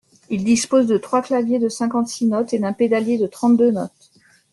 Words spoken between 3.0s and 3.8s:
de trente-deux